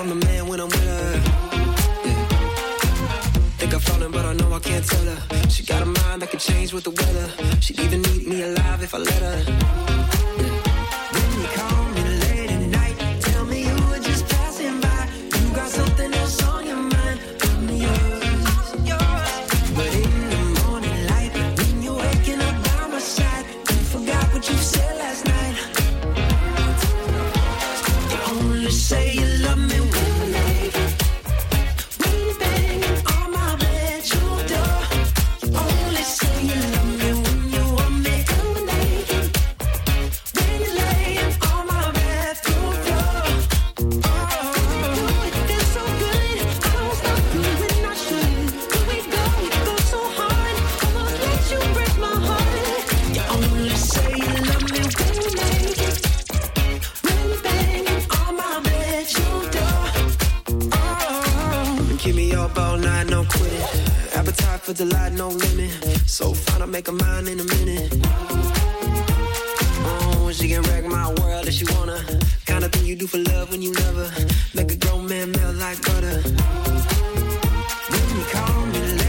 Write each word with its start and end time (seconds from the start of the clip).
I'm 0.00 0.08
the 0.08 0.14
man 0.14 0.46
when 0.46 0.60
I'm 0.60 0.68
with 0.68 0.82
her. 0.82 1.18
Think 3.58 3.74
I'm 3.74 3.80
falling, 3.80 4.10
but 4.10 4.24
I 4.24 4.32
know 4.32 4.50
I 4.50 4.58
can't 4.58 4.82
tell 4.82 5.04
her. 5.04 5.48
She 5.50 5.62
got 5.62 5.82
a 5.82 5.84
mind 5.84 6.22
that 6.22 6.30
can 6.30 6.38
change 6.38 6.72
with 6.72 6.84
the 6.84 6.90
weather. 6.90 7.60
She'd 7.60 7.78
even 7.80 8.00
eat 8.06 8.26
me 8.26 8.40
alive 8.42 8.82
if 8.82 8.94
I 8.94 8.98
let 8.98 9.20
her 9.20 9.99
up 62.40 62.58
all 62.58 62.78
night, 62.78 63.08
no 63.08 63.24
quitting. 63.24 63.62
Appetite 64.14 64.60
for 64.60 64.72
delight, 64.72 65.12
no 65.12 65.28
limit. 65.28 65.70
So 66.06 66.32
fine, 66.32 66.62
I'll 66.62 66.68
make 66.68 66.88
a 66.88 66.92
mind 66.92 67.28
in 67.28 67.38
a 67.40 67.44
minute. 67.44 67.90
Oh, 69.84 70.30
she 70.32 70.48
can 70.48 70.62
wreck 70.62 70.84
my 70.84 71.08
world 71.20 71.46
if 71.46 71.54
she 71.54 71.64
wanna. 71.74 71.98
Kinda 72.46 72.68
thing 72.68 72.86
you 72.86 72.96
do 72.96 73.06
for 73.06 73.18
love 73.18 73.50
when 73.50 73.62
you 73.62 73.72
love 73.72 73.96
her. 74.02 74.10
Make 74.54 74.72
a 74.72 74.76
grown 74.76 75.06
man 75.06 75.32
melt 75.32 75.56
like 75.56 75.78
butter. 75.86 76.18
When 77.90 78.04
you 78.14 78.22
call 78.32 78.66
me 78.72 78.99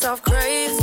myself 0.00 0.22
crazy. 0.22 0.79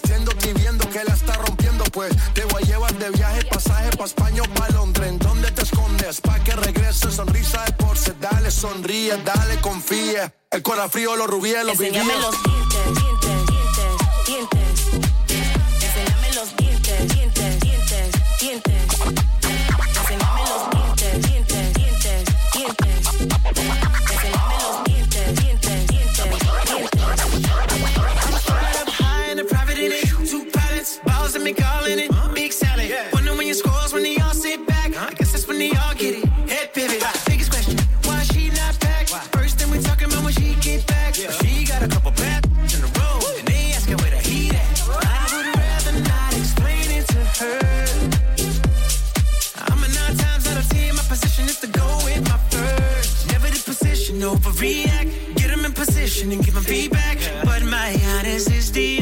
vistiendo, 0.00 0.32
viendo 0.54 0.88
que 0.90 1.02
la 1.04 1.14
está 1.14 1.32
rompiendo, 1.34 1.84
pues 1.84 2.14
te 2.34 2.44
voy 2.46 2.62
a 2.62 2.66
llevar 2.66 2.94
de 2.98 3.10
viaje, 3.10 3.44
pasaje 3.46 3.90
pa' 3.96 4.04
España 4.04 4.42
o 4.42 4.54
pa' 4.54 4.68
Londres. 4.70 5.08
¿En 5.08 5.18
dónde 5.18 5.50
te 5.50 5.62
escondes? 5.62 6.20
Pa' 6.20 6.38
que 6.40 6.52
regrese, 6.52 7.10
sonrisa 7.10 7.64
de 7.64 7.72
porce, 7.72 8.12
dale, 8.20 8.50
sonríe, 8.50 9.16
dale, 9.24 9.58
confía. 9.60 10.34
El 10.50 10.62
corazón 10.62 10.90
frío, 10.90 11.16
los 11.16 11.28
rubíes, 11.28 11.64
los 11.64 11.80
Enséñame 11.80 12.12
los 12.18 12.42
dientes 12.42 13.15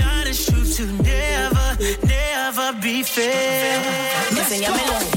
honest 0.00 0.50
truth 0.50 0.76
to 0.76 0.86
never, 1.02 1.76
never 2.06 2.72
be 2.80 3.02
fair. 3.02 5.13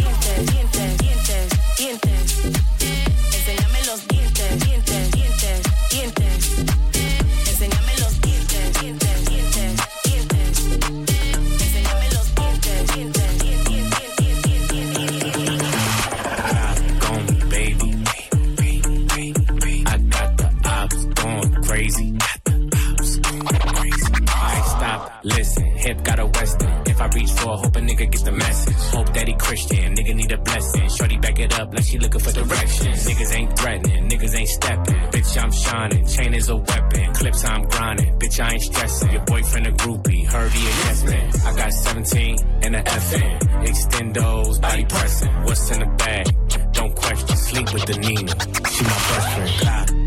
Listen. 25.27 25.65
Hip 25.77 26.03
got 26.03 26.19
a 26.19 26.25
western. 26.25 26.81
If 26.85 27.01
I 27.01 27.07
reach 27.07 27.31
for, 27.31 27.57
hope 27.57 27.75
a 27.75 27.79
nigga 27.79 28.09
get 28.11 28.23
the 28.23 28.31
message. 28.31 28.73
Hope 28.95 29.13
that 29.13 29.27
he 29.27 29.33
Christian, 29.33 29.95
nigga 29.95 30.15
need 30.15 30.31
a 30.31 30.37
blessing. 30.37 30.89
Shorty 30.89 31.17
back 31.17 31.39
it 31.39 31.59
up 31.59 31.73
like 31.73 31.83
she 31.83 31.97
looking 31.99 32.19
for 32.19 32.31
directions. 32.31 33.05
Niggas 33.07 33.35
ain't 33.35 33.59
threatening, 33.59 34.09
niggas 34.09 34.35
ain't 34.35 34.49
stepping. 34.49 34.95
Bitch, 35.11 35.43
I'm 35.43 35.51
shining, 35.51 36.07
chain 36.07 36.33
is 36.33 36.49
a 36.49 36.55
weapon. 36.55 37.13
Clips 37.13 37.45
I'm 37.45 37.63
grinding, 37.67 38.19
bitch, 38.19 38.43
I 38.43 38.53
ain't 38.53 38.61
stressing. 38.61 39.11
Your 39.11 39.25
boyfriend 39.25 39.67
a 39.67 39.71
groupie, 39.71 40.25
heard 40.25 40.51
he 40.51 40.61
a 40.65 40.69
yes 40.69 41.03
man. 41.03 41.31
I 41.45 41.55
got 41.55 41.73
17 41.73 42.37
and 42.63 42.75
a 42.75 42.83
FN. 42.83 43.39
Extendos, 43.67 44.61
body 44.61 44.85
pressing. 44.85 45.33
What's 45.43 45.71
in 45.71 45.79
the 45.79 45.85
bag? 45.97 46.73
Don't 46.73 46.95
question, 46.95 47.35
sleep 47.35 47.73
with 47.73 47.85
the 47.85 47.97
Nina. 47.97 48.33
She 48.69 48.83
my 48.83 48.89
best 48.89 49.63
friend. 49.63 50.06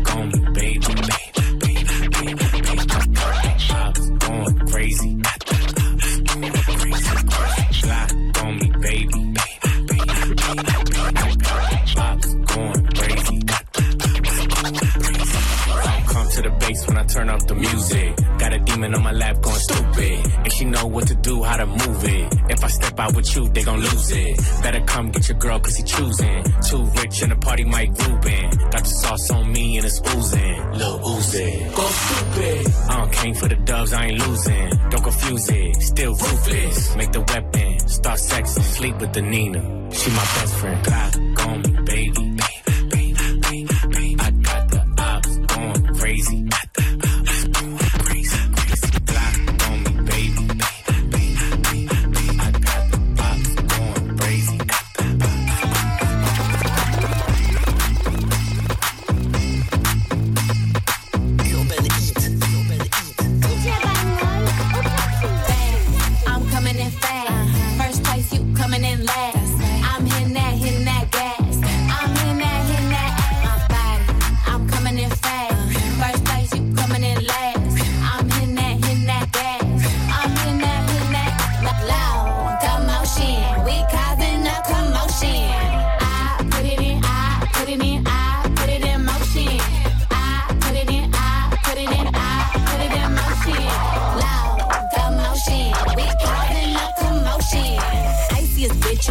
out 23.01 23.15
with 23.15 23.35
you, 23.35 23.49
they 23.49 23.63
gon' 23.63 23.79
lose 23.79 24.11
it. 24.11 24.37
Better 24.61 24.81
come 24.81 25.11
get 25.11 25.27
your 25.27 25.37
girl 25.37 25.59
cause 25.59 25.75
he 25.75 25.83
choosing. 25.83 26.43
Too 26.69 26.83
rich 26.99 27.23
in 27.23 27.29
the 27.29 27.35
party, 27.35 27.63
Mike 27.63 27.91
Rubin. 27.99 28.49
Got 28.73 28.83
the 28.83 28.93
sauce 29.01 29.31
on 29.31 29.51
me 29.51 29.77
and 29.77 29.85
it's 29.85 29.99
oozing. 30.13 30.57
Lil 30.79 30.99
Uzi. 30.99 31.75
Go 31.75 31.85
stupid. 32.03 32.73
I 32.89 32.97
don't 32.97 33.11
came 33.11 33.33
for 33.33 33.47
the 33.47 33.55
dubs, 33.55 33.93
I 33.93 34.05
ain't 34.05 34.19
losing. 34.27 34.69
Don't 34.89 35.03
confuse 35.03 35.49
it. 35.49 35.81
Still 35.81 36.11
ruthless. 36.11 36.95
Make 36.95 37.11
the 37.11 37.21
weapon. 37.21 37.79
Start 37.87 38.19
sexing. 38.19 38.63
Sleep 38.77 38.95
with 38.99 39.13
the 39.13 39.21
Nina. 39.21 39.61
She 39.91 40.09
my 40.11 40.27
best 40.35 40.55
friend. 40.55 40.85
Clock 40.85 41.47
on 41.47 41.80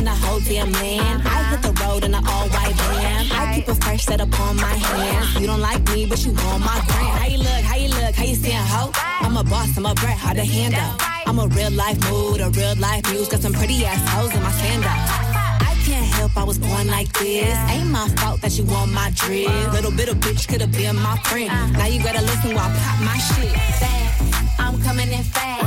In 0.01 0.07
the 0.07 0.13
whole 0.13 0.41
damn 0.41 0.73
land. 0.73 1.29
I 1.29 1.43
hit 1.51 1.61
the 1.61 1.77
road 1.85 2.05
in 2.05 2.15
an 2.15 2.25
all 2.27 2.49
white 2.49 2.73
van. 2.73 3.31
I 3.33 3.55
keep 3.55 3.69
a 3.69 3.75
fresh 3.75 4.07
set 4.07 4.19
up 4.23 4.33
on 4.41 4.57
my 4.57 4.73
hands. 4.73 5.39
You 5.39 5.47
don't 5.47 5.61
like 5.61 5.83
me, 5.93 6.07
but 6.07 6.25
you 6.25 6.33
want 6.33 6.65
my 6.65 6.81
brand. 6.89 7.19
How 7.21 7.27
you 7.27 7.37
look? 7.37 7.63
How 7.69 7.77
you 7.77 7.89
look? 7.91 8.15
How 8.15 8.25
you 8.25 8.35
stand, 8.35 8.67
ho? 8.67 8.93
I'm 9.21 9.37
a 9.37 9.45
boss, 9.45 9.77
I'm 9.77 9.85
a 9.85 9.95
brat, 9.95 10.17
Hard 10.17 10.39
to 10.39 10.45
handle. 10.47 10.97
I'm 11.27 11.39
a 11.39 11.47
real 11.49 11.71
life 11.73 12.01
mood, 12.09 12.41
a 12.41 12.49
real 12.49 12.75
life 12.77 13.05
muse. 13.13 13.29
Got 13.29 13.43
some 13.43 13.53
pretty 13.53 13.85
ass 13.85 14.01
hoes 14.09 14.35
in 14.35 14.43
my 14.43 14.51
sandals. 14.53 14.89
I 14.89 15.77
can't 15.85 16.07
help 16.17 16.35
I 16.35 16.45
was 16.45 16.57
born 16.57 16.87
like 16.87 17.13
this. 17.19 17.55
Ain't 17.69 17.91
my 17.91 18.09
fault 18.17 18.41
that 18.41 18.57
you 18.57 18.65
want 18.65 18.91
my 18.93 19.11
drip. 19.15 19.53
Little 19.75 19.93
bit 19.93 20.09
of 20.09 20.17
bitch 20.17 20.49
could 20.49 20.63
have 20.63 20.73
been 20.73 20.97
my 20.97 21.19
friend. 21.29 21.53
Now 21.75 21.85
you 21.85 22.03
gotta 22.03 22.23
listen 22.23 22.55
while 22.55 22.71
I 22.71 22.79
pop 22.81 22.99
my 23.05 23.19
shit. 23.19 23.53
Fast, 23.77 24.59
I'm 24.59 24.81
coming 24.81 25.13
in 25.13 25.25
fast. 25.25 25.61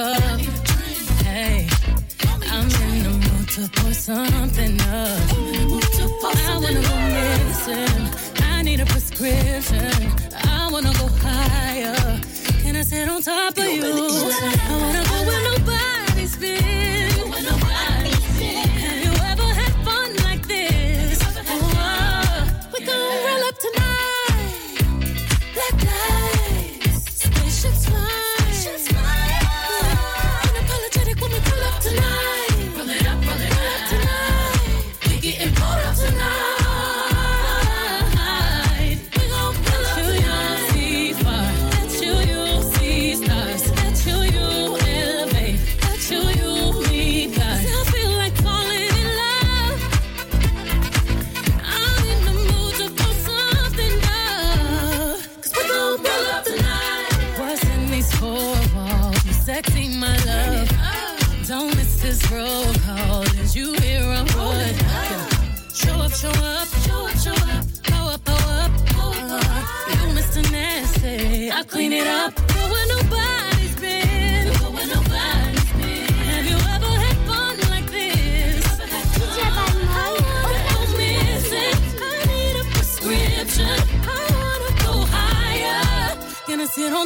Cup. 0.00 0.40
Hey, 1.24 1.68
I'm 2.50 2.68
in 2.86 3.02
the 3.04 3.10
mood 3.24 3.48
to 3.50 3.68
pour 3.76 3.92
something 3.92 4.80
up. 4.80 5.29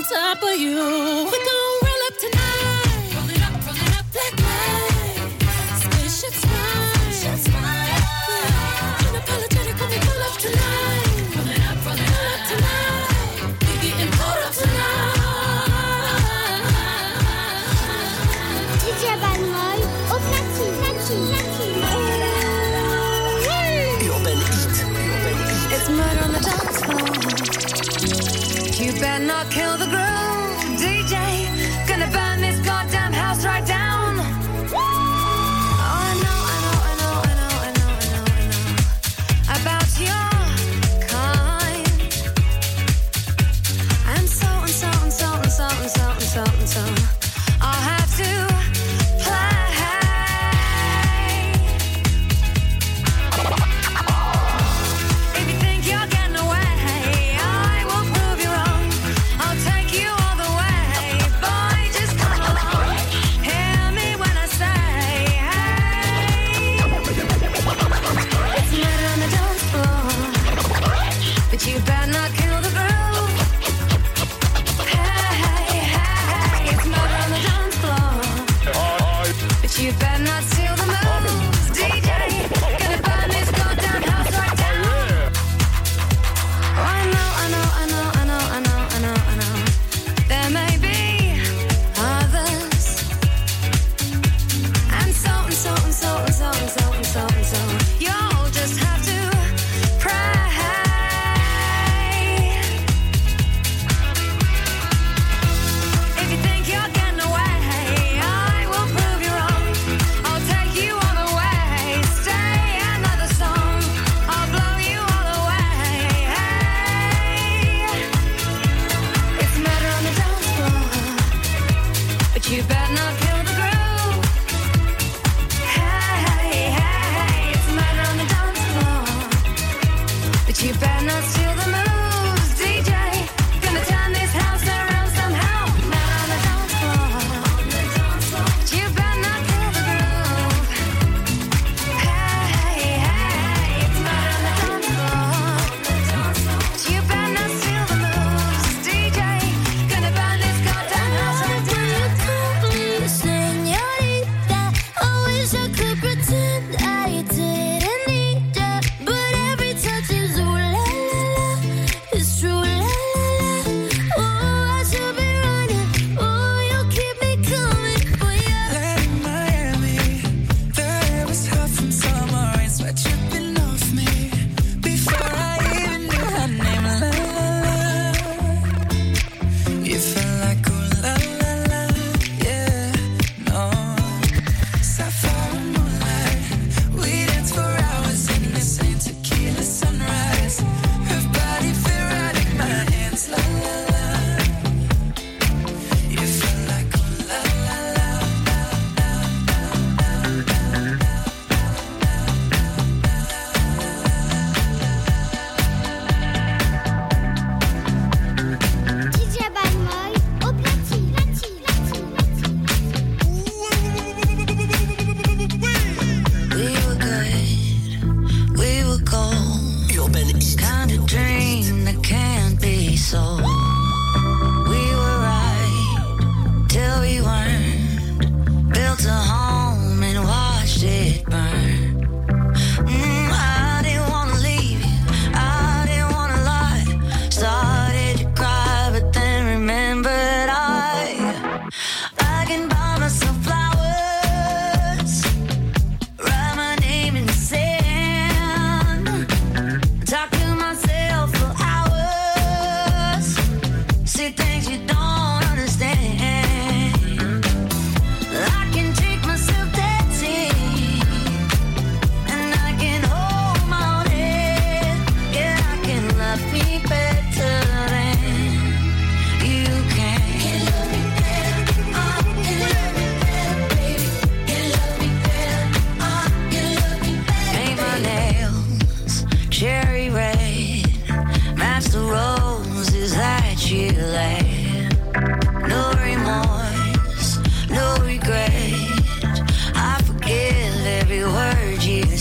Top 0.03 0.43
of 0.43 0.57
you. 0.59 1.54
Kill 29.51 29.77
the 29.77 29.87
groove, 29.87 30.14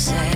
say. 0.03 0.32